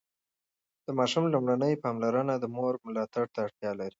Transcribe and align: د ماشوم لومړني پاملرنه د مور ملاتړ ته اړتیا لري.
د 0.85 0.87
ماشوم 0.99 1.23
لومړني 1.33 1.73
پاملرنه 1.83 2.33
د 2.39 2.45
مور 2.55 2.73
ملاتړ 2.87 3.25
ته 3.33 3.39
اړتیا 3.45 3.71
لري. 3.79 3.89